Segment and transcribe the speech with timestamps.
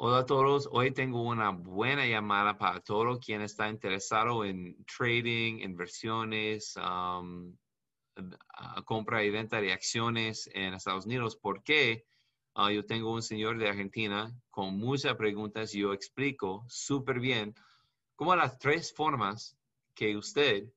[0.00, 5.58] Hola a todos, hoy tengo una buena llamada para todo quien está interesado en trading,
[5.58, 7.56] inversiones, um,
[8.84, 11.34] compra y venta de acciones en Estados Unidos.
[11.34, 12.06] ¿Por qué?
[12.54, 17.52] Ah, yo tengo un señor de Argentina con muchas preguntas y yo explico súper bien
[18.14, 19.58] cómo las tres formas
[19.96, 20.72] que usted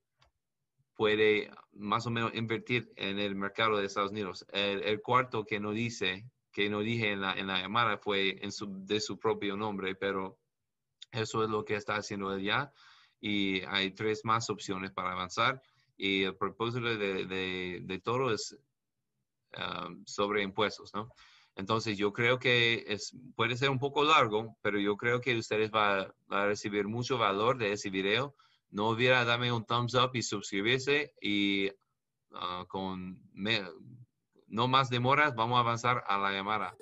[0.96, 4.44] puede más o menos invertir en el mercado de Estados Unidos.
[4.52, 8.52] El cuarto que no dice, que no dije en la, en la llamada fue en
[8.52, 10.38] su, de su propio nombre, pero
[11.10, 12.72] eso es lo que está haciendo él ya.
[13.20, 15.62] Y hay tres más opciones para avanzar.
[15.96, 18.56] Y el propósito de, de, de todo es
[19.56, 21.08] um, sobre impuestos, ¿no?
[21.54, 25.70] Entonces yo creo que es, puede ser un poco largo, pero yo creo que ustedes
[25.70, 28.34] van va a recibir mucho valor de ese video.
[28.70, 31.70] No olviden darme un thumbs up y suscribirse y
[32.32, 33.68] ah, con me-
[34.52, 36.76] no más demoras vamos a avanzar a la llamada.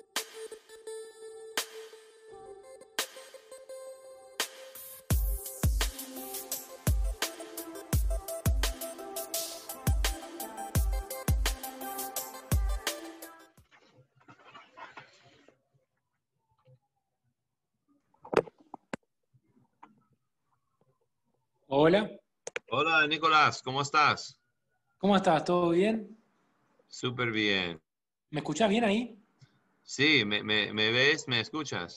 [21.73, 22.11] Hola,
[22.69, 24.37] Hola Nicolás, ¿cómo estás?
[24.97, 25.45] ¿cómo estás?
[25.45, 26.20] ¿Todo bien?
[26.91, 27.81] Súper bien.
[28.31, 29.17] ¿Me escuchás bien ahí?
[29.81, 31.25] Sí, ¿me, me, me ves?
[31.25, 31.95] ¿Me escuchas?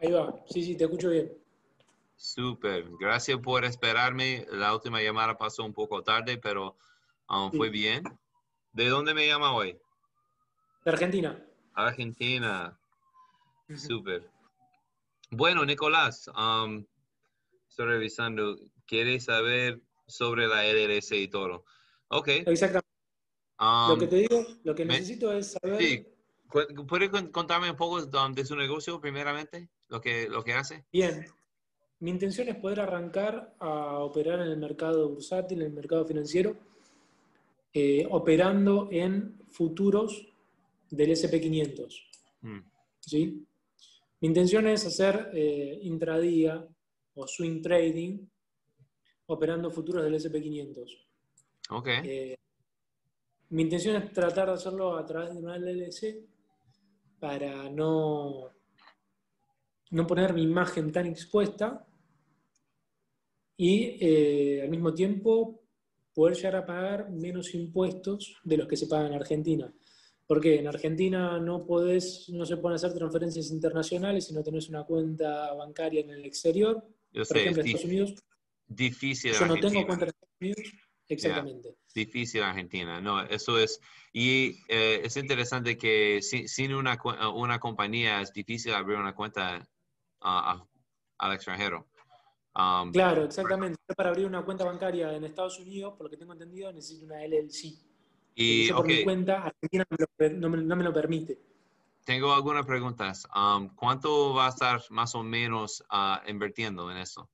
[0.00, 1.32] Ahí va, sí, sí, te escucho bien.
[2.14, 2.86] Súper.
[3.00, 4.46] Gracias por esperarme.
[4.50, 6.76] La última llamada pasó un poco tarde, pero
[7.30, 8.04] um, fue bien.
[8.72, 9.78] ¿De dónde me llama hoy?
[10.84, 11.42] De Argentina.
[11.72, 12.78] Argentina.
[13.74, 14.30] Súper.
[15.30, 16.84] Bueno, Nicolás, um,
[17.68, 18.58] estoy revisando.
[18.86, 21.64] ¿Quieres saber sobre la LLC y todo?
[22.08, 22.28] Ok.
[22.28, 22.83] Exactamente.
[23.60, 25.80] Um, lo que te digo, lo que me- necesito es saber.
[25.80, 26.06] sí.
[26.48, 29.68] cu- ¿Puedes con- contarme un poco um, de su negocio primeramente?
[29.88, 30.84] Lo que, lo que hace.
[30.92, 31.26] Bien.
[32.00, 36.56] Mi intención es poder arrancar a operar en el mercado bursátil, en el mercado financiero,
[37.72, 40.26] eh, operando en futuros
[40.90, 41.94] del SP500.
[42.42, 42.58] Mm,
[43.00, 43.46] ¿sí?
[44.20, 46.66] Mi intención es hacer eh, intradía
[47.14, 48.18] o swing trading
[49.26, 50.98] operando futuros del SP500.
[51.70, 51.88] Ok.
[52.04, 52.36] Eh,
[53.54, 56.24] mi intención es tratar de hacerlo a través de una LLC
[57.20, 58.50] para no,
[59.92, 61.86] no poner mi imagen tan expuesta
[63.56, 65.62] y eh, al mismo tiempo
[66.12, 69.72] poder llegar a pagar menos impuestos de los que se pagan en Argentina.
[70.26, 74.82] Porque en Argentina no, podés, no se pueden hacer transferencias internacionales si no tenés una
[74.82, 76.82] cuenta bancaria en el exterior.
[77.12, 78.14] Yo Por sé, ejemplo, en Estados Unidos,
[78.66, 80.83] difícil yo no tengo cuenta en Estados Unidos.
[81.08, 81.76] Exactamente.
[81.94, 83.80] Difícil Argentina, no, eso es,
[84.12, 89.14] y eh, es interesante que sin, sin una, uh, una compañía es difícil abrir una
[89.14, 89.64] cuenta
[90.20, 90.64] a-
[91.18, 91.86] al extranjero.
[92.56, 93.78] Um, Claro, exactamente.
[93.96, 97.22] Para abrir una cuenta bancaria en Estados Unidos, por lo que tengo entendido, necesito una
[97.24, 97.78] LLC.
[98.36, 101.38] y, por mi cuenta, Argentina no me no me, no me lo permite.
[102.04, 103.26] tengo algunas preguntas.
[103.34, 107.30] Um, ¿Cuánto va a estar más o menos ah, invirtiendo en eso?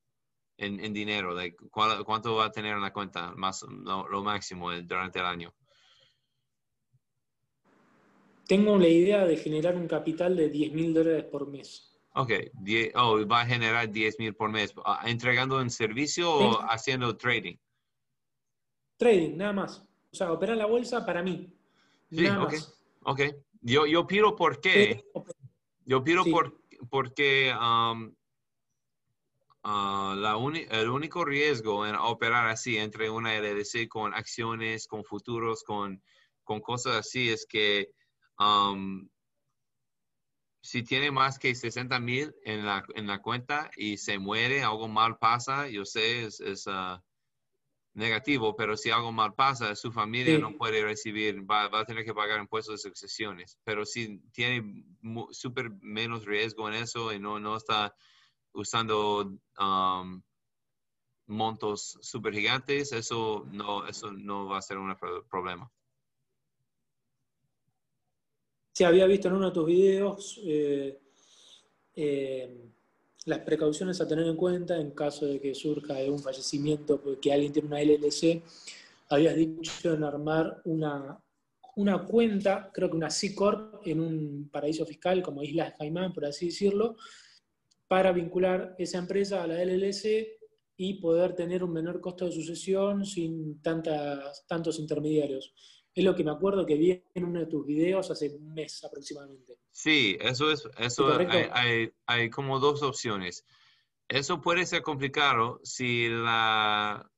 [0.62, 4.22] En, en dinero, like, ¿cuál- ¿cuánto va a tener en la cuenta más, lo, lo
[4.22, 5.54] máximo durante el año?
[8.46, 11.96] Tengo la idea de generar un capital de 10 mil dólares por mes.
[12.14, 14.74] Ok, die- oh, va a generar 10 mil por mes.
[14.84, 16.58] Ah, ¿Entregando en servicio o Sí.
[16.68, 17.56] haciendo trading?
[18.98, 19.78] Trading, nada más.
[20.12, 21.56] O sea, operar la bolsa para mí.
[22.10, 22.52] Sí, nada ok.
[22.52, 22.80] más.
[23.04, 23.20] Ok,
[23.62, 25.04] yo, yo pido por qué.
[25.86, 26.30] Yo pido Sí.
[26.30, 26.60] por,
[26.90, 28.12] porque um,
[29.62, 30.36] ah, la
[30.70, 36.02] el único riesgo en operar así entre una LLC con acciones, con futuros, con,
[36.44, 37.90] con cosas así es que
[38.38, 39.08] um,
[40.62, 44.88] si tiene más que 60 mil en la, en la cuenta y se muere, algo
[44.88, 47.02] mal pasa, yo sé, es, es, ah,
[47.94, 50.40] negativo, pero si algo mal pasa, su familia Sí.
[50.40, 53.58] no puede recibir, va, va a tener que pagar impuestos de sucesiones.
[53.64, 54.84] Pero si tiene
[55.32, 57.94] súper menos riesgo en eso y no, no está
[58.52, 60.22] usando um,
[61.26, 65.70] montos súper gigantes, eso no, eso no va a ser un pro- problema.
[68.72, 70.98] Sí, había visto en uno de tus videos eh,
[71.94, 72.70] eh,
[73.26, 77.52] las precauciones a tener en cuenta en caso de que surja un fallecimiento porque alguien
[77.52, 78.42] tiene una LLC.
[79.10, 81.20] Habías dicho en armar una,
[81.76, 86.24] una cuenta, creo que una C Corp, en un paraíso fiscal como Islas Caimán, por
[86.24, 86.96] así decirlo,
[87.90, 90.38] para vincular esa empresa a la LLC
[90.76, 95.52] y poder tener un menor costo de sucesión sin tantas, tantos intermediarios.
[95.92, 98.84] Es lo que me acuerdo que vi en uno de tus videos hace un mes
[98.84, 99.58] aproximadamente.
[99.72, 103.44] Sí, eso es, eso hay, hay, hay, como dos opciones.
[104.06, 107.10] Eso puede ser complicado si la,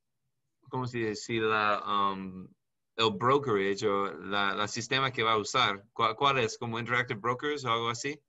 [0.69, 1.15] ¿cómo se dice?
[1.15, 2.47] Si la, um,
[2.95, 6.57] el brokerage o la, la, sistema que va a usar, ¿cuál, es?
[6.57, 8.19] ¿Como Interactive Brokers o algo así?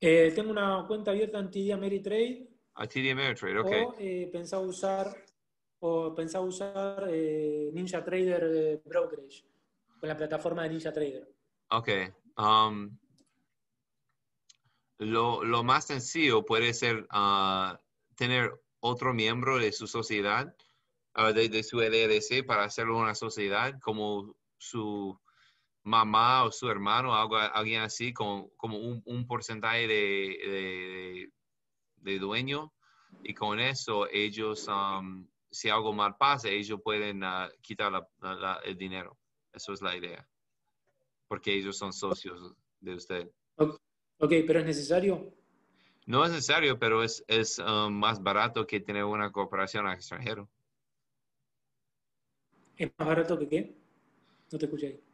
[0.00, 2.48] Eh, tengo una cuenta abierta en TD Ameritrade.
[2.74, 3.66] A TD Ameritrade, ok.
[3.66, 5.24] O eh, pensaba usar,
[5.80, 9.44] o pensaba usar eh, Ninja Trader eh, Brokerage,
[9.98, 11.28] con la plataforma de Ninja Trader.
[11.70, 11.88] Ok.
[12.36, 12.96] Um,
[14.98, 17.76] lo, lo, más sencillo puede ser uh,
[18.14, 20.54] tener otro miembro de su sociedad,
[21.16, 25.18] uh, de, de, su LLC, para hacerlo una sociedad, como su
[25.88, 31.32] mamá o su hermano, algo, alguien así, con, como un, un porcentaje de, de,
[31.96, 32.72] de, dueño.
[33.22, 38.60] Y con eso ellos, um, si algo mal pasa, ellos pueden uh, quitar la, la,
[38.64, 39.18] el dinero.
[39.52, 40.28] Eso es la idea.
[41.26, 43.30] Porque ellos son socios de usted.
[43.56, 45.32] Ok, pero es necesario.
[46.06, 50.48] No es necesario, pero es, es um, más barato que tener una cooperación al extranjero.
[52.76, 53.76] ¿Es más barato que qué?
[54.52, 55.07] No te escuché.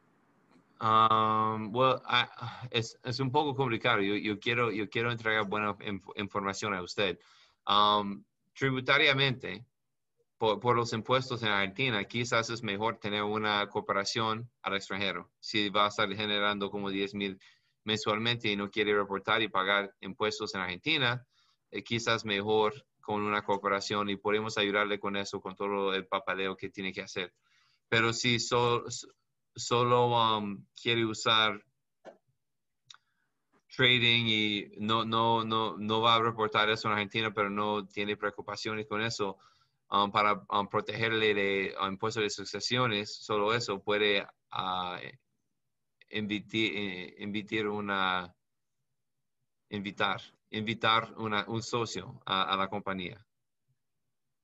[0.79, 2.01] Um, well,
[2.71, 4.01] es, es, un poco complicado.
[4.01, 5.75] Yo, yo, quiero, yo quiero entregar buena
[6.15, 7.19] información a usted.
[7.67, 8.23] Um,
[8.53, 9.65] tributariamente,
[10.37, 15.31] por, por, los impuestos en Argentina, quizás es mejor tener una cooperación al extranjero.
[15.39, 17.39] Si va a estar generando como 10 mil
[17.85, 21.25] mensualmente y no quiere reportar y pagar impuestos en Argentina,
[21.71, 26.57] eh, quizás mejor con una cooperación y podemos ayudarle con eso, con todo el papeleo
[26.57, 27.33] que tiene que hacer.
[27.87, 28.39] Pero si
[29.55, 31.63] solo um, quiere usar
[33.75, 38.15] trading y no, no, no, no va a reportar eso en Argentina, pero no tiene
[38.15, 39.37] preocupaciones con eso,
[39.89, 44.97] um, para um, protegerle de impuestos de sucesiones, solo eso puede uh,
[46.09, 48.33] invitar, invitar una,
[49.69, 53.25] invitar, invitar un socio a, la compañía.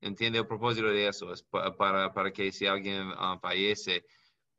[0.01, 1.31] ¿Entiende el propósito de eso?
[1.31, 4.03] Es para, para que si alguien ah, fallece,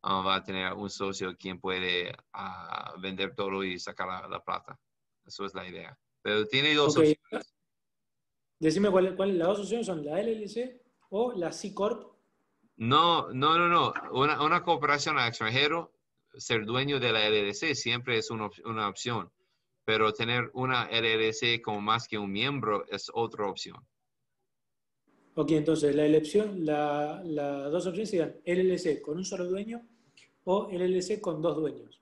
[0.02, 4.78] ah, va a tener un socio quien puede ah, vender todo y sacar la, plata.
[5.24, 5.98] Eso es la idea.
[6.22, 7.54] Pero tiene dos opciones.
[8.58, 12.12] Decime cuáles cuál, las dos opciones son la LLC o la C Corp.
[12.76, 13.92] No, no, no, no.
[14.12, 15.92] Una, una cooperación al extranjero
[16.34, 19.30] ser dueño de la LLC siempre es una, una, opción,
[19.84, 23.76] pero tener una LLC como más que un miembro es otra opción.
[25.34, 29.82] Ok, entonces la elección, las la dos opciones serían LLC con un solo dueño
[30.44, 32.00] o LLC con dos dueños.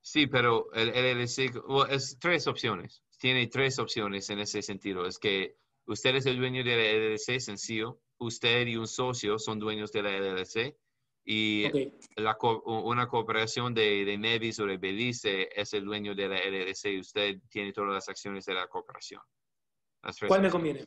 [0.00, 1.52] Sí, pero el LLC
[1.90, 3.02] es tres opciones.
[3.18, 5.06] Tiene tres opciones en ese sentido.
[5.06, 5.56] Es que
[5.86, 7.98] usted es el dueño de la LLC, sencillo.
[8.18, 10.76] Usted y un socio son dueños de la LLC
[11.28, 11.64] y
[12.14, 16.86] la, una cooperación de, de Nevis o de Belice es el dueño de la LLC
[16.92, 19.20] y usted tiene todas las acciones de la cooperación.
[20.28, 20.84] ¿Cuál me conviene?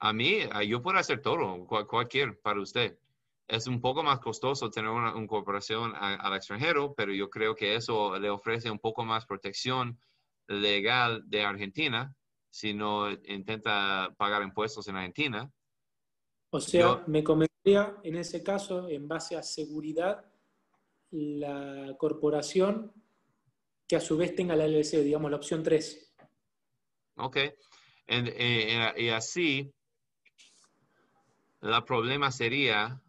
[0.00, 2.98] A mí, yo puedo hacer todo, cualquier para usted.
[3.46, 8.18] Es un poco más costoso tener una, cooperación al extranjero, pero yo creo que eso
[8.18, 9.98] le ofrece un poco más protección
[10.46, 12.14] legal de Argentina
[12.50, 15.50] si no intenta pagar impuestos en Argentina
[16.56, 20.24] o sea, me convendría en ese caso, en base a seguridad,
[21.10, 22.92] la corporación
[23.88, 26.14] que a su vez tenga la LLC, digamos la opción 3.
[27.16, 27.36] Ok.
[28.06, 29.74] Eh, y así,
[31.60, 33.02] el problema sería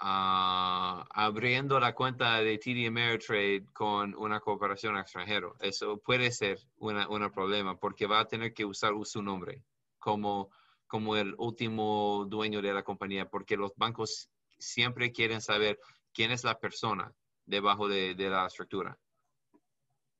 [0.00, 5.56] ah, abriendo la cuenta de TD Ameritrade con una cooperación extranjero.
[5.60, 9.62] Eso puede ser un problema porque va a tener que usar su nombre
[9.98, 10.50] como
[10.86, 15.78] como el último dueño de la compañía, porque los bancos siempre quieren saber
[16.12, 17.12] quién es la persona
[17.44, 18.98] debajo de, la estructura.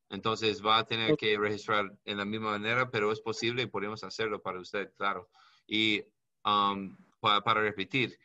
[0.09, 4.03] Entonces va a tener que registrar en la misma manera, pero es posible y podemos
[4.03, 5.29] hacerlo para usted, claro.
[5.65, 6.01] Y
[6.45, 8.17] um, para, repetir,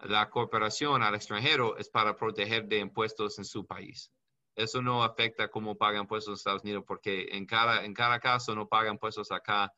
[0.00, 4.12] la cooperación al extranjero es para proteger de impuestos en su país.
[4.54, 8.54] Eso no afecta cómo pagan impuestos en Estados Unidos, porque en cada, en cada caso
[8.54, 9.72] no pagan impuestos acá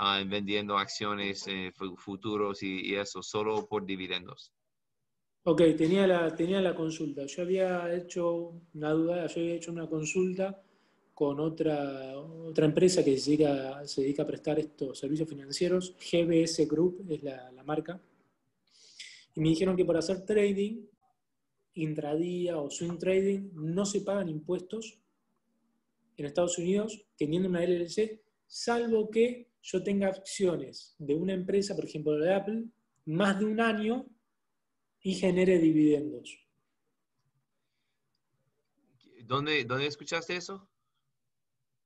[0.00, 4.52] Ah, vendiendo acciones eh, futuros y, eso, solo por dividendos.
[5.42, 7.26] Ok, tenía la, tenía la consulta.
[7.26, 10.62] Yo había hecho una duda, yo había hecho una consulta
[11.14, 16.64] con otra, otra empresa que se dedica, se dedica a prestar estos servicios financieros, GBS
[16.68, 18.00] Group es la, la marca,
[19.38, 20.84] y me dijeron que por hacer trading,
[21.74, 24.98] intradía o swing trading, no se pagan impuestos
[26.16, 31.84] en Estados Unidos teniendo una LLC, salvo que yo tenga acciones de una empresa, por
[31.84, 32.64] ejemplo de Apple,
[33.04, 34.06] más de un año
[35.02, 36.36] y genere dividendos.
[39.22, 40.68] ¿Dónde, dónde escuchaste eso?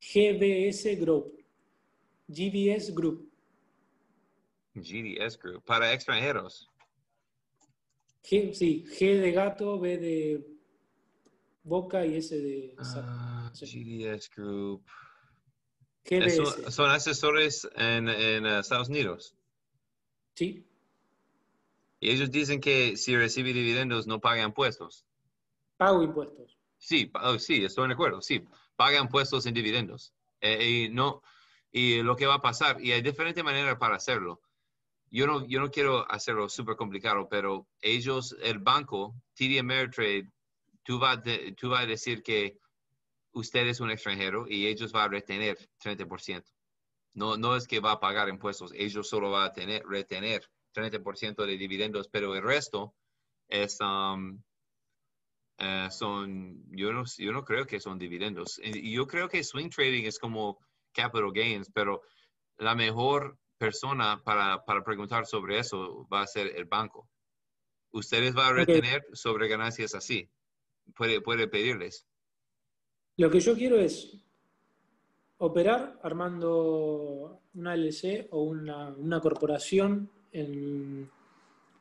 [0.00, 1.38] GBS Group.
[2.28, 3.30] GBS Group.
[4.74, 5.62] GDS Group.
[5.64, 6.71] Para extranjeros.
[8.22, 10.46] G, sí, G de gato, B de
[11.64, 12.74] boca y S de...
[12.78, 14.84] Ah, GDS Group.
[16.04, 19.34] Eso- son asesores en, en, Estados Unidos.
[20.34, 20.64] Sí,
[22.00, 25.06] Y ellos dicen que si recibe dividendos no pagan impuestos.
[25.76, 26.58] pago impuestos.
[26.78, 28.20] Sí, oh, sí, estoy de acuerdo.
[28.20, 28.44] Sí,
[28.76, 30.12] pagan impuestos en dividendos.
[30.40, 31.22] Eh, y no,
[31.70, 34.40] y lo que va a pasar, y hay diferentes maneras para hacerlo.
[35.12, 40.30] Yo no, yo no quiero hacerlo súper complicado, pero ellos, el banco, TD Ameritrade,
[40.82, 42.58] tú vas de- tú vas a decir que
[43.32, 46.50] usted es un extranjero y ellos van a retener 30%.
[47.14, 51.44] No, no es que va a pagar impuestos, ellos solo van a tener, retener 30%
[51.44, 52.94] de dividendos, pero el resto
[53.48, 54.42] es, um,
[55.58, 58.60] eh, son, yo no, yo no creo que son dividendos.
[58.64, 60.58] Yo creo que swing trading es como
[60.92, 62.02] capital gains, pero
[62.56, 67.08] la mejor persona para, para preguntar sobre eso va a ser el banco.
[67.92, 70.28] Ustedes van a retener sobre ganancias así.
[70.96, 72.04] Puede, puede pedirles.
[73.18, 74.16] Lo que yo quiero es
[75.38, 81.08] operar armando una LC o una, una corporación en,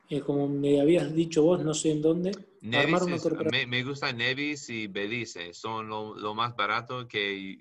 [0.08, 2.30] eh, como me habías dicho vos, no sé en dónde.
[2.60, 3.50] Nevis armar una es- corporación.
[3.60, 5.52] me, me gusta Nevis y Belice.
[5.52, 7.58] Son lo, lo más barato que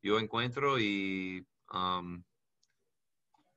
[0.00, 2.22] yo encuentro y um,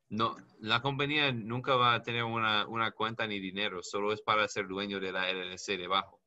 [0.10, 4.48] no, la compañía nunca va a tener una, una cuenta ni dinero, solo es para
[4.48, 6.20] ser dueño de la LLC debajo.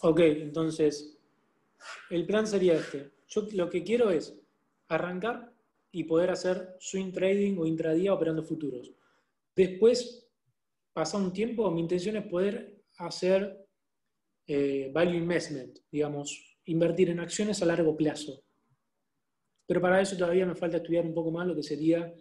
[0.00, 1.16] Ok, entonces
[2.10, 3.12] el plan sería este.
[3.28, 4.34] Yo lo que quiero es
[4.88, 5.52] arrancar
[5.90, 8.92] y poder hacer swing trading o intradía operando futuros.
[9.54, 10.28] Después,
[10.92, 13.66] pasa un tiempo, mi intención es poder hacer
[14.46, 18.44] eh, value investment, digamos, invertir en acciones a largo plazo.
[19.66, 22.14] Pero para eso todavía me falta estudiar un poco más lo que sería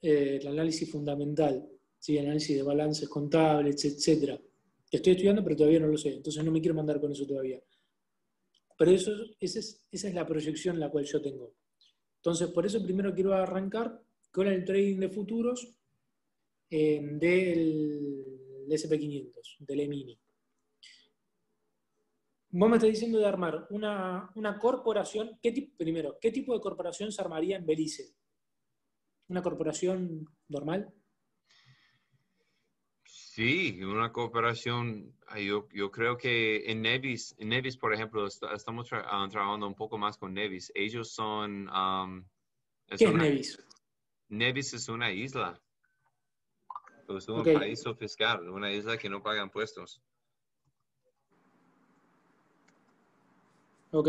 [0.00, 1.68] eh, el análisis fundamental,
[1.98, 2.18] ¿sí?
[2.18, 4.38] análisis de balances contables, etcétera.
[4.90, 7.60] Estoy estudiando, pero todavía no lo sé, entonces no me quiero mandar con eso todavía.
[8.76, 11.54] Pero eso, esa, es, esa es la proyección la cual yo tengo.
[12.16, 15.76] Entonces, por eso primero quiero arrancar con el trading de futuros
[16.70, 20.18] eh, del SP500, del E-mini.
[22.54, 25.38] Vos me estás diciendo de armar una, una corporación.
[25.42, 28.14] ¿qué tipo, primero, ¿qué tipo de corporación se armaría en Belice?
[29.28, 30.92] ¿Una corporación normal?
[33.04, 35.16] Sí, una cooperación.
[35.28, 39.26] ah, Yo, yo creo que en Nevis, en Nevis, por ejemplo, est- estamos tra- ah,
[39.30, 40.70] trabajando un poco más con Nevis.
[40.74, 41.68] Ellos son...
[41.70, 42.26] um,
[42.88, 43.66] es ¿Qué es Nevis?
[44.28, 45.58] Nevis es una isla.
[47.08, 47.46] Es un Ok.
[47.54, 50.02] paraíso fiscal, una isla que no paga impuestos.
[53.92, 54.08] Ok,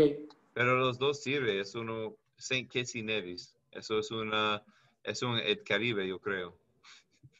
[0.54, 2.66] Pero los dos sirven, es uno St.
[2.68, 3.54] Kitts y Nevis.
[3.70, 4.64] Eso es una,
[5.02, 6.58] es un el Caribe, yo creo.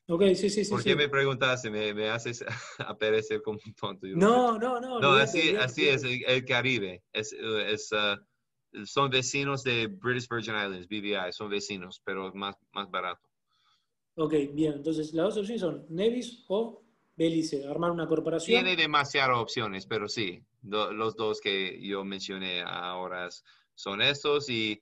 [0.09, 0.71] ok, sí, sí, sí.
[0.71, 0.91] ¿Por sí.
[0.91, 1.71] qué me preguntaste?
[1.71, 2.45] Me, me haces
[2.79, 4.07] aparecer como un tonto.
[4.09, 5.01] No, no, no.
[5.01, 6.33] No, olvídate, así, olvídate, así es, olvídate.
[6.33, 7.03] el, el Caribe.
[7.13, 8.21] Es, es, ah,
[8.85, 13.27] son vecinos de British Virgin Islands, BVI, son vecinos, pero más, más barato.
[14.17, 14.75] Ok, bien.
[14.75, 16.84] Entonces, las dos opciones son Nevis o
[17.17, 17.67] Belice.
[17.69, 18.65] Armar una corporación.
[18.65, 23.29] Tiene demasiadas opciones, pero sí, do- los dos que yo mencioné ahora
[23.75, 24.81] son estos y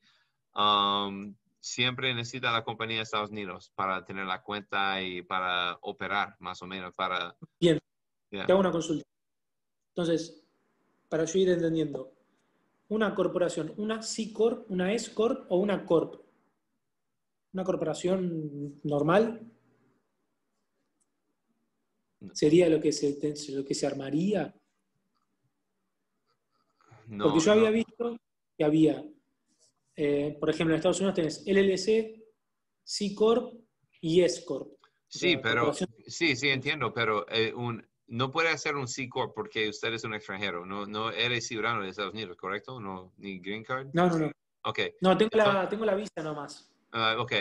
[0.54, 6.36] um, siempre necesita la compañía de Estados Unidos para tener la cuenta y para operar,
[6.38, 7.36] más o menos, para...
[7.60, 7.78] Bien.
[8.30, 8.46] Yeah.
[8.46, 9.04] Te hago una consulta.
[9.94, 10.42] Entonces,
[11.10, 12.12] para yo ir entendiendo,
[12.88, 16.22] una corporación, una C Corp, una S Corp o una Corp.
[17.52, 19.42] Una corporación normal
[22.32, 23.18] sería lo que se,
[23.50, 24.54] lo que se armaría.
[27.06, 27.60] No, Porque yo no.
[27.60, 28.16] había visto
[28.56, 29.04] que había,
[29.96, 32.22] eh, por ejemplo, en Estados Unidos tenés LLC,
[32.84, 33.54] C Corp
[34.00, 34.72] y S Corp.
[35.08, 35.72] Sí, pero
[36.06, 40.04] sí, sí entiendo, pero eh, un, no puede hacer un C Corp porque usted es
[40.04, 42.80] un extranjero, no, no eres ciudadano de Estados Unidos, ¿correcto?
[42.80, 43.88] No, ni green card.
[43.92, 44.32] No, no, no.
[44.64, 46.72] Ok, No, tengo la, tengo la visa nomás.
[46.92, 47.32] ah, ok.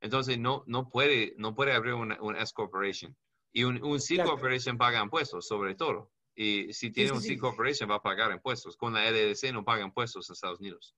[0.00, 3.14] Entonces no, no puede, no puede abrir una, un S Corporation
[3.52, 4.30] y un, un C Claro.
[4.30, 6.10] Corporation paga impuestos, sobre todo.
[6.34, 7.28] Y si tiene sí, un sí.
[7.34, 8.76] C Corporation va a pagar impuestos.
[8.76, 10.94] Con la LLC no paga impuestos en Estados Unidos.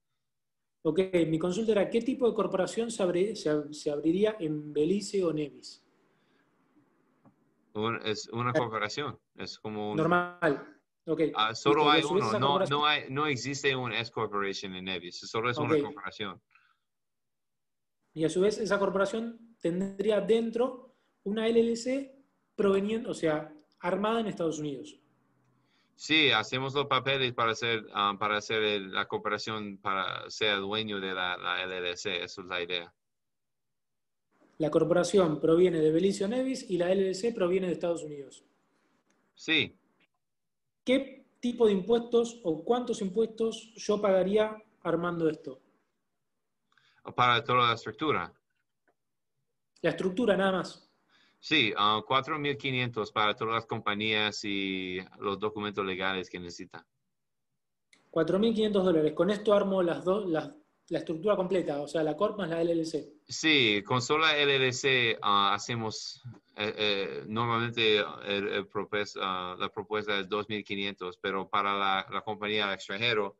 [0.85, 4.73] Ok, mi consulta era, ¿qué tipo de corporación se, abri- se ab- se abriría en
[4.73, 5.81] Belice o Nevis?
[7.73, 9.97] Un- es una corporación, es como un...
[9.97, 10.79] Normal.
[11.05, 11.21] Ok.
[11.35, 15.49] Ah, solo hay uno, no, no, hay, no existe un S Corporation en Nevis, solo
[15.49, 15.81] es una Ok.
[15.81, 16.41] corporación.
[18.13, 22.12] Y a su vez esa corporación tendría dentro una LLC
[22.55, 24.99] proveniente, o sea, armada en Estados Unidos.
[25.95, 30.99] Sí, hacemos los papeles para hacer, ah, para hacer el- la cooperación, para ser dueño
[30.99, 32.23] de la, la LLC.
[32.23, 32.93] Esa es la idea.
[34.57, 38.43] La corporación proviene de Belice o Nevis y la LLC proviene de Estados Unidos.
[39.35, 39.75] Sí,
[40.85, 45.59] ¿Qué tipo de impuestos o cuántos impuestos yo pagaría armando esto?
[47.15, 48.33] para toda la estructura.
[49.81, 50.82] La estructura nada más.
[51.43, 56.87] Sí, ah, 4.500 para todas las compañías y los documentos legales que necesita.
[58.11, 59.11] 4.500 dólares.
[59.13, 60.53] Con esto armo las dos, las-
[60.87, 63.11] la estructura completa, o sea, la Corp más la LLC.
[63.27, 66.23] Sí, con sola LLC ah, hacemos,
[66.55, 72.21] eh, eh, normalmente el- el propes- ah, la propuesta es 2.500, pero para la, la
[72.21, 73.35] compañía extranjero,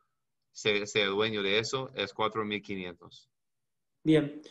[0.51, 3.29] ser dueño de eso es 4.500.
[4.03, 4.41] Bien.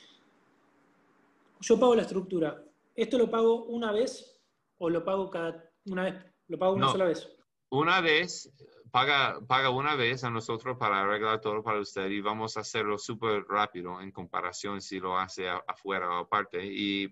[1.61, 2.65] Yo pago la estructura.
[2.95, 4.41] ¿Esto lo pago una vez
[4.79, 6.15] o lo pago cada una vez?
[6.49, 6.93] ¿Lo pago una No.
[6.93, 7.29] sola vez?
[7.71, 8.53] Una vez,
[8.91, 12.99] paga, paga una vez a nosotros para arreglar todo para usted y vamos a hacerlo
[12.99, 16.65] súper rápido en comparación si lo hace afuera o aparte.
[16.67, 17.09] Y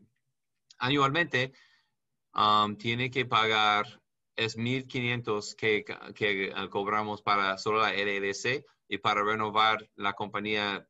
[0.78, 1.52] anualmente
[2.34, 3.86] um, tiene que pagar,
[4.36, 5.84] es 1.500 que,
[6.14, 10.86] que eh, cobramos para solo la LLC y para renovar la compañía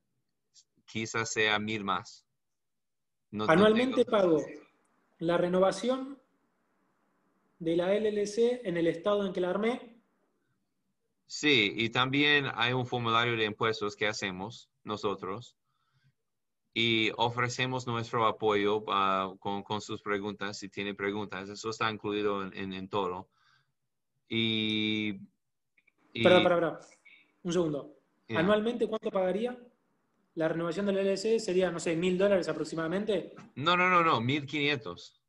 [0.85, 2.25] quizás sea mil más.
[3.29, 4.45] No- no Anualmente tengo- pago
[5.21, 6.19] la renovación
[7.59, 10.01] de la LLC en el estado en que la armé.
[11.27, 15.55] Sí, y también hay un formulario de impuestos que hacemos nosotros
[16.73, 21.49] y ofrecemos nuestro apoyo ah, con, con sus preguntas, si tiene preguntas.
[21.49, 23.29] Eso está incluido en, en- en todo.
[24.27, 25.19] Y,
[26.13, 26.79] y- Perdón, perdón, perdón.
[27.43, 27.95] Un segundo.
[28.27, 28.39] yeah.
[28.39, 29.55] Anualmente, ¿cuánto pagaría?
[30.35, 33.33] La renovación de la LLC sería, no sé, mil dólares aproximadamente.
[33.55, 35.21] No, no, no, no, 1500.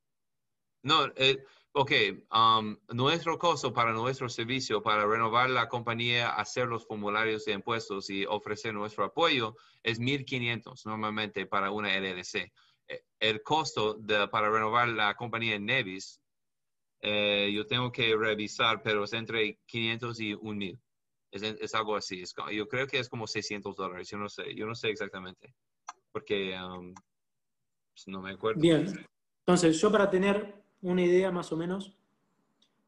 [0.85, 1.93] No, eh, ok,
[2.33, 8.11] um, nuestro costo para nuestro servicio, para renovar la compañía, hacer los formularios de impuestos
[8.11, 12.53] y ofrecer nuestro apoyo es 1500 normalmente para una LLC.
[12.89, 13.99] Eh, El costo
[14.31, 16.21] para renovar la compañía en Nevis,
[17.01, 20.81] eh, yo tengo que revisar, pero es entre 500 y 1000.
[21.33, 22.23] Es, es algo así.
[22.23, 24.09] Es yo creo que es como 600 dólares.
[24.09, 25.55] Yo no sé, yo no sé exactamente.
[26.13, 28.61] Porque um, pues, no me acuerdo.
[28.61, 28.87] Bien.
[29.41, 31.97] Entonces, yo para tener una idea más o menos,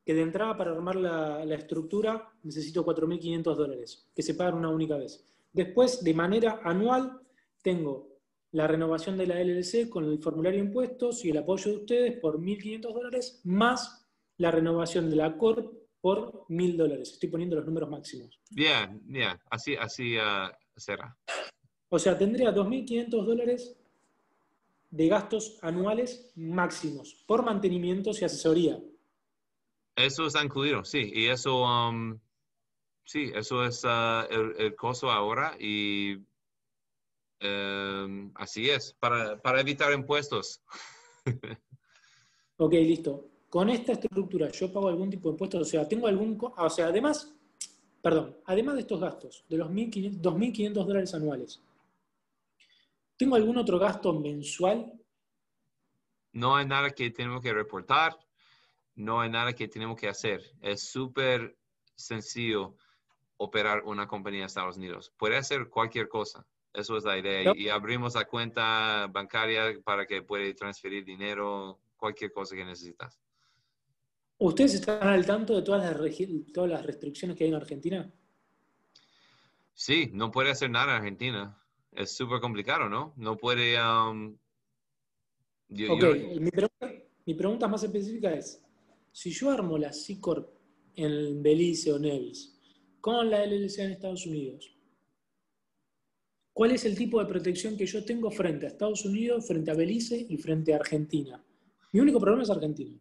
[0.05, 4.69] que de entrada para armar la, la estructura necesito 4.500 dólares, que se pagan una
[4.69, 5.25] única vez.
[5.53, 7.21] Después, de manera anual,
[7.63, 8.15] tengo
[8.53, 12.21] la renovación de la LLC con el formulario de impuestos y el apoyo de ustedes
[12.21, 17.13] por 1.500 dólares, más la renovación de la CORP por 1.000 dólares.
[17.13, 18.39] Estoy poniendo los números máximos.
[18.51, 21.17] Bien, bien, así, así ah, será.
[21.89, 23.75] O sea, tendría 2.500 dólares
[24.91, 28.79] de gastos anuales máximos por mantenimientos y asesoría.
[29.97, 32.21] Eso está incluido, sí, y eso, um,
[33.07, 36.19] sí, eso es ah, el, el costo ahora y
[37.41, 40.61] em, así es, para, para evitar impuestos.
[42.57, 43.34] Ok, listo.
[43.55, 45.61] Con esta estructura, ¿yo pago algún tipo de impuesto?
[45.61, 46.37] O sea, tengo algún...
[46.41, 47.33] O sea, además,
[48.03, 51.63] perdón, además de estos gastos, de los 1.500 2.500 dólares anuales,
[53.17, 54.93] ¿tengo algún otro gasto mensual?
[56.33, 58.19] No hay nada que tenemos que reportar,
[58.97, 60.43] no hay nada que tenemos que hacer.
[60.61, 61.57] Es súper
[61.95, 62.75] sencillo
[63.37, 65.13] operar una compañía en Estados Unidos.
[65.17, 66.45] Puede hacer cualquier cosa.
[66.73, 67.45] Eso es la idea.
[67.53, 67.57] Yep.
[67.57, 73.24] Y abrimos la cuenta bancaria para que pueda transferir dinero, cualquier cosa que necesitas.
[74.45, 76.17] ¿Ustedes están al tanto de todas las,
[76.53, 78.13] todas las restricciones que hay en Argentina?
[79.73, 81.59] Sí, no puede hacer nada en Argentina.
[81.93, 83.15] Es súper complicado, ¿no?
[83.17, 83.81] No puede...
[83.81, 84.37] um,
[85.69, 86.93] yo- Ok, yo- mi, pregunta,
[87.25, 88.61] mi pregunta más específica es,
[89.13, 90.47] si yo armo la C-Corp
[90.97, 92.55] en Belice o Nevis
[93.01, 94.77] con la LLC en Estados Unidos,
[96.53, 99.75] ¿cuál es el tipo de protección que yo tengo frente a Estados Unidos, frente a
[99.75, 101.43] Belice y frente a Argentina?
[101.93, 103.01] Mi único problema es Argentina.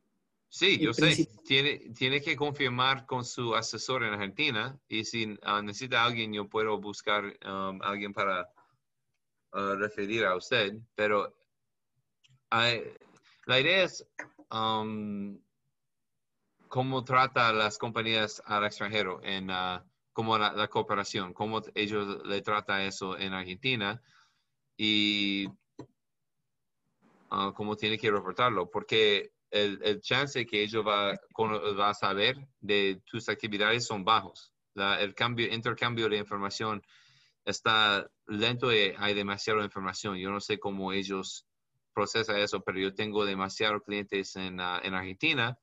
[0.53, 1.27] Sí, yo sé.
[1.45, 6.47] Tiene, tiene que confirmar con su asesor en Argentina y si ah, necesita alguien, yo
[6.47, 8.47] puedo buscar um, alguien para
[9.51, 10.77] ah, referir a usted.
[10.95, 11.35] Pero
[12.51, 12.83] hay-
[13.45, 14.07] la idea es
[14.51, 15.37] um,
[16.67, 22.23] cómo trata a las compañías al extranjero en ah, como la, la cooperación, cómo ellos
[22.25, 24.01] le trata eso en Argentina
[24.77, 25.47] y
[27.31, 31.13] ah, cómo tiene que reportarlo, porque el, el chance que ellos va,
[31.79, 34.51] va a saber de tus actividades son bajos.
[34.73, 36.81] La- el cambio, intercambio de información
[37.45, 40.17] está lento y hay demasiada información.
[40.17, 41.45] Yo no sé cómo ellos
[41.93, 45.57] procesa eso, pero yo tengo demasiados clientes en, ah, en Argentina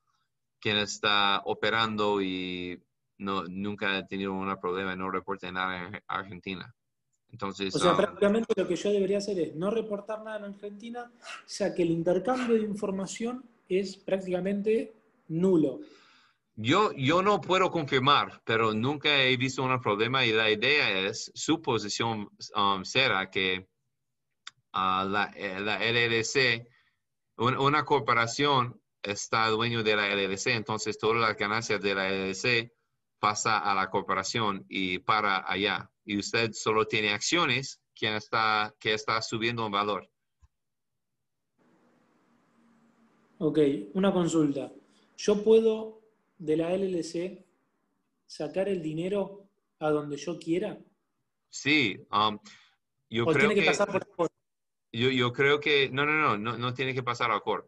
[0.61, 2.81] quien está operando y
[3.17, 6.73] no, nunca ha tenido un problema, no reporta nada en Argentina.
[7.31, 10.53] Entonces, o sea, um, prácticamente lo que yo debería hacer es no reportar nada en
[10.53, 11.11] Argentina,
[11.47, 13.43] ya que el intercambio de información
[13.79, 14.93] es prácticamente
[15.29, 15.79] nulo.
[16.55, 21.31] Yo, yo no puedo confirmar, pero nunca he visto un problema y la idea es,
[21.33, 23.67] su posición um, será que
[24.73, 26.67] uh, la, eh, la, LLC,
[27.37, 32.71] una corporación está dueño de la LLC, entonces todas las ganancias de la LLC
[33.19, 35.89] pasa a la corporación y para allá.
[36.03, 40.10] Y usted solo tiene acciones que está, que está subiendo en valor.
[43.43, 43.57] Ok,
[43.95, 44.71] una consulta.
[45.17, 46.03] ¿Yo puedo
[46.37, 47.43] de la LLC
[48.27, 49.49] sacar el dinero
[49.79, 50.77] a donde yo quiera?
[51.49, 51.97] Sí.
[52.11, 52.37] Um,
[53.09, 54.29] yo ¿O creo tiene que, pasar por
[54.91, 57.67] yo, yo, creo que no, no, no, no, no tiene que pasar a CORP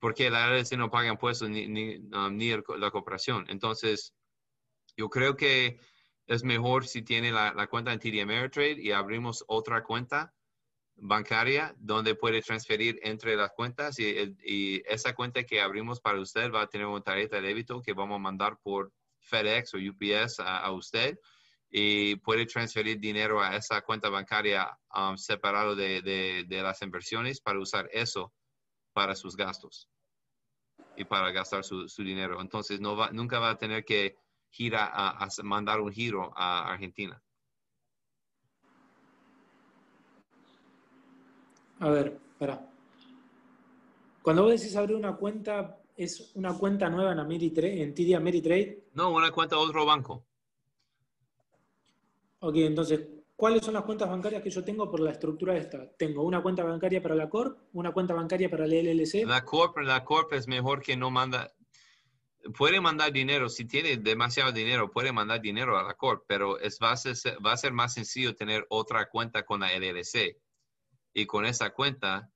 [0.00, 3.46] porque la LLC no paga impuestos ni, ni, um, ni la cooperación.
[3.48, 4.12] Entonces,
[4.96, 5.78] yo creo que
[6.26, 10.34] es mejor si tiene la, la cuenta en TD Ameritrade y abrimos otra cuenta
[10.96, 16.50] bancaria donde puede transferir entre las cuentas y, y, esa cuenta que abrimos para usted
[16.50, 20.40] va a tener una tarjeta de débito que vamos a mandar por FedEx o UPS
[20.40, 21.18] a, a usted
[21.68, 27.40] y puede transferir dinero a esa cuenta bancaria um, separado de, de, de, las inversiones
[27.40, 28.32] para usar eso
[28.92, 29.88] para sus gastos
[30.96, 32.40] y para gastar su, su dinero.
[32.40, 34.16] Entonces, no va, nunca va a tener que
[34.48, 37.20] gira a, a mandar un giro a Argentina.
[41.80, 42.68] A ver, espera.
[44.22, 48.86] Cuando vos decís abrir una cuenta, ¿es una cuenta nueva en, Ameritrade, en TD Ameritrade?
[48.94, 50.24] No, una cuenta de otro banco.
[52.40, 55.90] Ok, entonces, ¿cuáles son las cuentas bancarias que yo tengo por la estructura esta?
[55.96, 59.24] Tengo una cuenta bancaria para la Corp, una cuenta bancaria para la LLC.
[59.26, 61.52] La Corp, la Corp es mejor que no manda,
[62.56, 66.78] puede mandar dinero, si tiene demasiado dinero, puede mandar dinero a la Corp, pero es,
[66.82, 70.36] va, a ser, va a ser más sencillo tener otra cuenta con la LLC.
[71.18, 72.30] Y con esa cuenta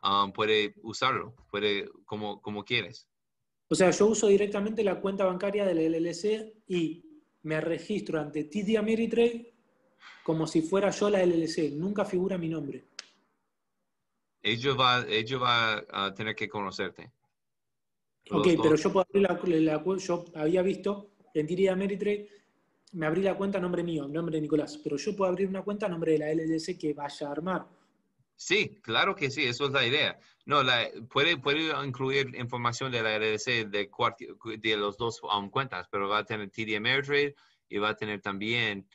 [0.00, 3.08] um, puede usarlo, puede como, como quieres.
[3.68, 7.04] O sea, yo uso directamente la cuenta bancaria de la LLC y
[7.42, 9.52] me registro ante TD Ameritrade
[10.22, 11.72] como si fuera yo la LLC.
[11.72, 12.84] Nunca figura mi nombre.
[14.40, 17.10] Ellos va, ellos va a tener que conocerte.
[18.30, 22.28] Ok, pero yo puedo abrir la, la, yo había visto en TD Ameritrade,
[22.92, 25.48] me abrí la cuenta a nombre mío, a nombre de Nicolás, pero yo puedo abrir
[25.48, 27.81] una cuenta a nombre de la LLC que vaya a armar.
[28.42, 30.18] Sí, claro que sí, eso es la idea.
[30.46, 33.88] No, la, puede, puede incluir información de la LLC de,
[34.58, 37.36] de los dos um, cuentas, pero va a tener TD Ameritrade
[37.68, 38.88] y va a tener también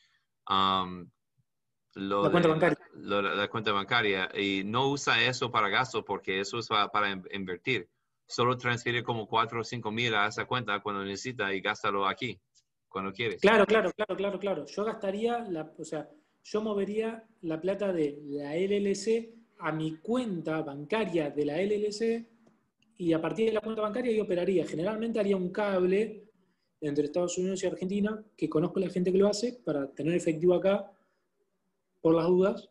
[0.50, 1.10] um,
[1.94, 2.78] lo la, cuenta de, bancaria.
[2.96, 4.30] Lo, la, cuenta bancaria.
[4.38, 7.90] Y no usa eso para gasto porque eso es para, para invertir.
[8.26, 12.38] Solo transfiere como 4 o 5 mil a esa cuenta cuando necesita y gástalo aquí,
[12.90, 13.40] cuando quieres.
[13.40, 14.66] Claro, claro, claro, claro, claro.
[14.66, 16.10] Yo gastaría, la, o sea,
[16.44, 22.26] yo movería la plata de la LLC a mi cuenta bancaria de la LLC
[22.98, 24.66] y a partir de la cuenta bancaria yo operaría.
[24.66, 26.28] Generalmente haría un cable
[26.82, 30.14] entre Estados Unidos y Argentina, que conozco a la gente que lo hace, para tener
[30.14, 30.92] efectivo acá,
[32.02, 32.70] por las dudas,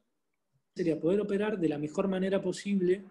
[0.75, 3.05] sería poder operar de la mejor manera posible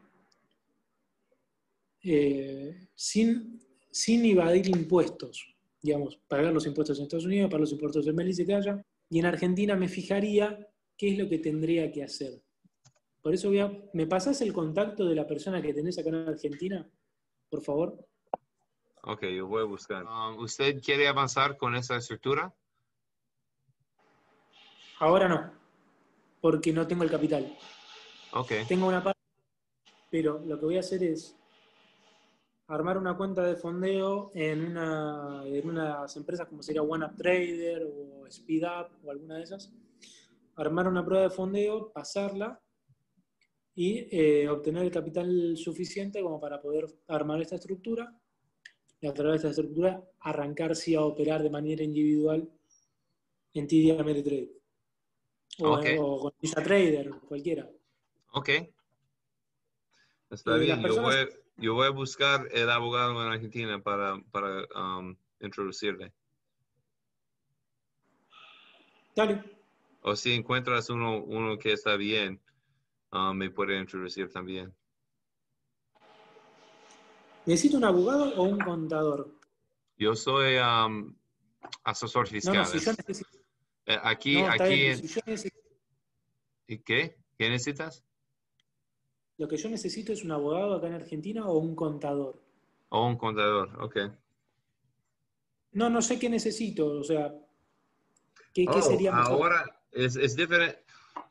[2.03, 3.59] eh, sin,
[3.91, 5.53] sin evadir impuestos.
[5.81, 9.19] Digamos, pagar los impuestos en Estados Unidos, pagar los impuestos en Belice que haya, y
[9.19, 12.41] en Argentina me fijaría qué es lo que tendría que hacer.
[13.25, 16.27] Por eso voy a, ¿me pasas el contacto de la persona que tenés acá en
[16.27, 16.87] Argentina?
[17.49, 18.07] Por favor.
[19.01, 20.03] Ok, yo voy a buscar.
[20.03, 22.53] Um, ¿Usted quiere avanzar con esa estructura?
[24.99, 25.51] Ahora no,
[26.39, 27.57] porque no tengo el capital.
[28.31, 28.51] Ok.
[28.67, 29.19] Tengo una parte,
[30.11, 31.35] pero lo que voy a hacer es
[32.67, 38.29] armar una cuenta de fondeo en, una, en unas empresas como sería OneUp Trader o
[38.29, 39.73] SpeedUp o alguna de esas.
[40.57, 42.61] Armar una prueba de fondeo, pasarla
[43.75, 48.17] y eh, obtener el capital suficiente como para poder armar esta estructura
[49.01, 52.49] y a través de esta estructura arrancar sí a operar de manera individual
[53.53, 54.49] en TD Ameritrade
[55.59, 55.97] o, okay.
[55.99, 57.69] o con Visa Trader, cualquiera.
[58.31, 58.49] Ok.
[60.29, 61.15] Está bien, personas...
[61.15, 66.11] yo, voy, yo, voy, a buscar el abogado en Argentina para, para um, introducirle.
[69.15, 69.43] Dale.
[70.01, 72.41] O si encuentras uno, uno que está bien,
[73.15, 74.73] um, me puede introducir también.
[77.45, 79.31] ¿Necesito un abogado o un contador?
[79.97, 81.15] Yo soy um,
[81.83, 82.55] asesor fiscal.
[82.55, 83.29] No, no, si yo necesito...
[83.85, 84.63] eh, aquí, no, aquí.
[84.63, 84.97] Bien, en...
[84.97, 85.59] si yo necesito...
[86.67, 87.17] ¿Y qué?
[87.37, 88.03] ¿Qué necesitas?
[89.37, 92.41] Lo que yo necesito es un abogado acá en Argentina o un contador.
[92.89, 93.97] O un contador, ok.
[95.73, 97.33] No, no sé qué necesito, o sea,
[98.53, 99.33] ¿qué, Oh, sería mejor?
[99.33, 100.84] Ahora es, es diferente.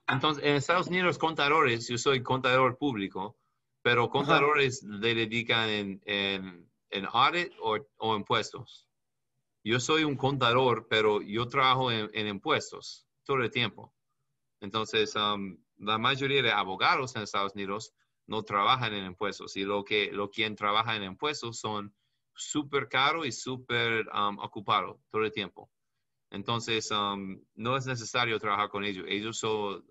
[0.06, 3.38] Entonces, en Estados Unidos, contadores, yo soy contador público,
[3.82, 8.88] pero contadores le dedican en, en, en audit o, o impuestos.
[9.62, 13.94] Yo soy un contador, pero yo trabajo en, en impuestos todo el tiempo.
[14.60, 17.94] Entonces, um, la mayoría de abogados en Estados Unidos
[18.26, 21.94] no trabajan en impuestos y lo que lo quien trabaja en impuestos son
[22.34, 25.70] súper caros y súper um, ocupados todo el tiempo.
[26.30, 29.06] Entonces, um, no es necesario trabajar con ellos.
[29.08, 29.84] Ellos solo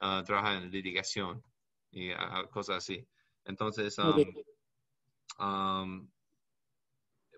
[0.00, 1.42] uh, trabajan en litigación
[1.90, 3.06] y uh, cosas así.
[3.44, 4.28] Entonces, um, Ok.
[5.38, 6.08] um,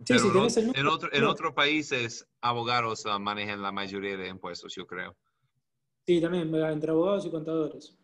[0.05, 1.31] Sí, en, tenés el en otro- en no.
[1.31, 5.17] otros países, abogados uh, manejan la mayoría de impuestos, yo creo.
[6.07, 7.97] Sí, también, entre abogados y contadores.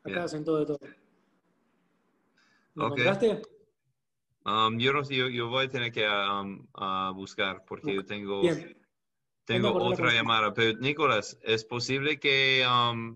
[0.00, 0.18] Acá Bien.
[0.18, 0.78] hacen todo de todo.
[2.74, 2.98] ¿Lo Ok.
[2.98, 3.42] encontraste?
[4.44, 6.04] Um, yo no sé, yo, yo voy a tener que
[7.14, 8.84] buscar porque yo tengo, Bien.
[9.44, 10.52] tengo otra llamada.
[10.52, 13.14] Pero, Nicolás, ¿es posible que um,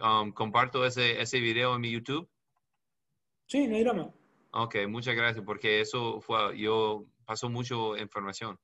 [0.00, 2.28] um, comparto ese, ese video en mi YouTube?
[3.46, 4.12] Sí, no hay drama.
[4.52, 8.58] Ok, muchas gracias, porque eso fue, yo pasó mucho información.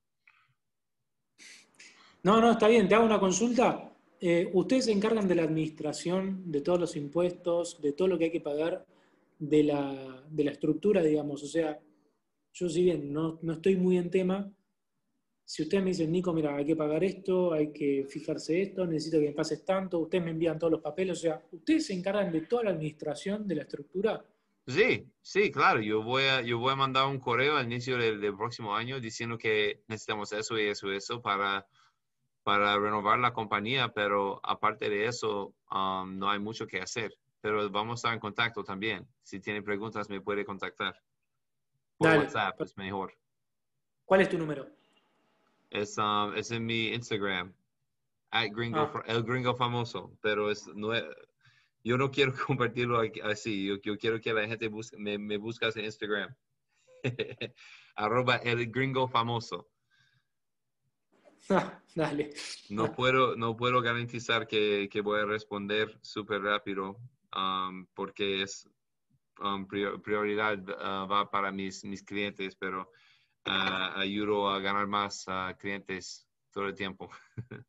[2.23, 3.93] No, no, está bien, te hago una consulta.
[4.19, 8.25] Eh, ustedes se encargan de la administración de todos los impuestos, de todo lo que
[8.25, 8.85] hay que pagar,
[9.39, 11.43] de la, de la estructura, digamos.
[11.43, 11.79] O sea,
[12.53, 14.51] yo si bien no, no estoy muy en tema,
[15.49, 19.17] si ustedes me dicen, Nico, mira, hay que pagar esto, hay que fijarse esto, necesito
[19.17, 22.33] que me pases tanto, ustedes me envían todos los papeles, o sea, ustedes se encargan
[22.33, 24.25] de toda la administración de la estructura.
[24.67, 25.79] Sí, sí, claro.
[25.79, 28.99] Yo voy a, yo voy a mandar un correo al inicio del, del próximo año
[28.99, 31.65] diciendo que necesitamos eso y eso y eso para,
[32.43, 37.17] para renovar la compañía, pero aparte de eso, um, no hay mucho que hacer.
[37.39, 39.07] Pero vamos a estar en contacto también.
[39.23, 41.01] Si tiene preguntas, me puede contactar.
[41.97, 42.23] Por Dale.
[42.25, 43.17] WhatsApp es mejor.
[44.03, 44.76] ¿Cuál es tu número?
[45.69, 47.53] Es, um, es en mi Instagram,
[48.31, 49.03] at gringo, Ah.
[49.07, 51.03] el gringo famoso, pero es, no es-
[51.83, 55.75] yo no quiero compartirlo así, yo, yo quiero que la gente busque, me, me buscas
[55.77, 56.33] en Instagram.
[57.95, 59.69] Arroba el gringo famoso.
[61.49, 62.33] Ah, Dale.
[62.69, 66.97] No puedo, no puedo garantizar que, que voy a responder súper rápido
[67.35, 68.69] um, porque es
[69.39, 72.91] um, prior- prioridad uh, va para mis, mis clientes, pero
[73.47, 77.09] uh, ayudo a ganar más uh, clientes todo el tiempo.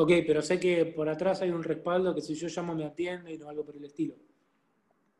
[0.00, 3.32] Ok, pero sé que por atrás hay un respaldo que si yo llamo me atiende
[3.32, 4.14] y no algo por el estilo.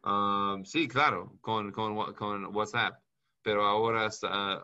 [0.05, 3.03] Um, sí, claro, con, con, con WhatsApp,
[3.43, 4.09] pero ahora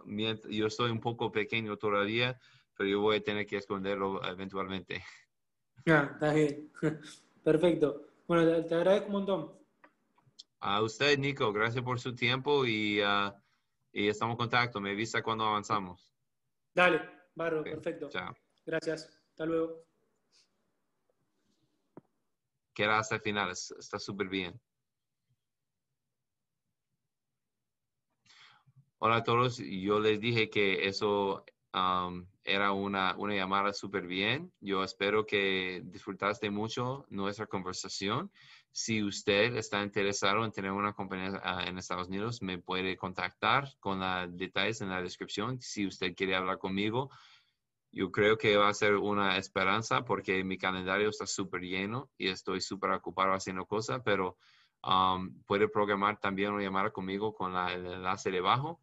[0.04, 2.38] mient- yo soy un poco pequeño todavía,
[2.76, 5.02] pero yo voy a tener que esconderlo eventualmente.
[5.87, 6.70] Ah, está bien.
[7.42, 8.06] Perfecto.
[8.28, 9.52] Bueno, te, te agradezco un montón.
[10.60, 13.32] A usted, Nico, gracias por su tiempo y, uh,
[13.94, 14.80] y estamos en contacto.
[14.80, 16.12] Me avisa cuando avanzamos.
[16.74, 17.00] Dale,
[17.35, 18.09] Barro, perfecto.
[18.09, 18.35] Chao.
[18.66, 19.09] Gracias.
[19.30, 19.87] Hasta luego.
[22.74, 24.61] Queda hasta el final, es- está súper bien.
[28.98, 34.52] Hola a todos, yo les dije que eso um, era una, una llamada súper bien.
[34.61, 38.33] Yo espero que disfrutaste mucho nuestra conversación.
[38.76, 43.68] Si usted está interesado en tener una compañía ah, en Estados Unidos, me puede contactar
[43.78, 45.60] con los detalles en la descripción.
[45.60, 47.08] Si usted quiere hablar conmigo,
[47.92, 52.26] yo creo que va a ser una esperanza porque mi calendario está súper lleno y
[52.26, 54.38] estoy súper ocupado haciendo cosas, pero
[54.82, 58.80] um, puede programar también una llamada conmigo con la- el enlace debajo.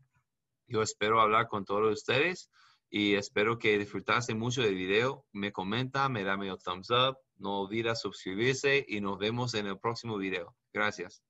[0.67, 2.49] Yo espero hablar con todos ustedes
[2.89, 5.25] y espero que disfrutasen mucho del video.
[5.33, 9.79] Me comenta, me da medio thumbs up, no olvida suscribirse y nos vemos en el
[9.79, 10.55] próximo video.
[10.71, 11.23] Gracias.